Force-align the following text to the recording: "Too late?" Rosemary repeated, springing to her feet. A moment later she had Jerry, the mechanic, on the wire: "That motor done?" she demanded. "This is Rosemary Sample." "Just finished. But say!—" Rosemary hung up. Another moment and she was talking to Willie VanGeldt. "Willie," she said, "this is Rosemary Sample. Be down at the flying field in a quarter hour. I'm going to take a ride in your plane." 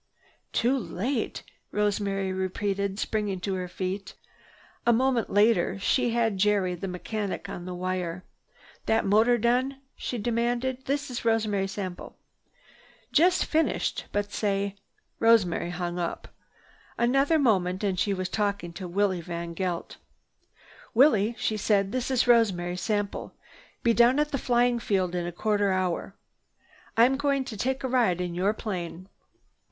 "Too 0.51 0.75
late?" 0.79 1.43
Rosemary 1.71 2.33
repeated, 2.33 2.97
springing 2.97 3.39
to 3.41 3.53
her 3.53 3.67
feet. 3.67 4.15
A 4.83 4.91
moment 4.91 5.29
later 5.29 5.77
she 5.77 6.09
had 6.09 6.39
Jerry, 6.39 6.73
the 6.73 6.87
mechanic, 6.87 7.47
on 7.47 7.65
the 7.65 7.75
wire: 7.75 8.23
"That 8.87 9.05
motor 9.05 9.37
done?" 9.37 9.79
she 9.95 10.17
demanded. 10.17 10.85
"This 10.85 11.11
is 11.11 11.23
Rosemary 11.23 11.67
Sample." 11.67 12.17
"Just 13.11 13.45
finished. 13.45 14.05
But 14.11 14.31
say!—" 14.31 14.75
Rosemary 15.19 15.69
hung 15.69 15.99
up. 15.99 16.27
Another 16.97 17.37
moment 17.37 17.83
and 17.83 17.99
she 17.99 18.11
was 18.11 18.27
talking 18.27 18.73
to 18.73 18.87
Willie 18.87 19.21
VanGeldt. 19.21 19.97
"Willie," 20.95 21.35
she 21.37 21.57
said, 21.57 21.91
"this 21.91 22.09
is 22.09 22.27
Rosemary 22.27 22.75
Sample. 22.75 23.35
Be 23.83 23.93
down 23.93 24.17
at 24.17 24.31
the 24.31 24.39
flying 24.39 24.79
field 24.79 25.13
in 25.13 25.27
a 25.27 25.31
quarter 25.31 25.71
hour. 25.71 26.15
I'm 26.97 27.17
going 27.17 27.45
to 27.45 27.55
take 27.55 27.83
a 27.83 27.87
ride 27.87 28.19
in 28.19 28.33
your 28.33 28.53
plane." 28.55 29.07